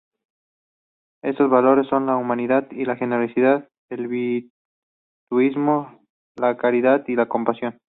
Estos 1.23 1.51
valores 1.51 1.85
son 1.87 2.07
la 2.07 2.15
humildad, 2.15 2.63
la 2.71 2.95
generosidad, 2.95 3.69
el 3.91 4.07
virtuosismo, 4.07 5.99
la 6.37 6.57
caridad 6.57 7.03
y 7.07 7.15
la 7.15 7.27
compasión. 7.27 7.79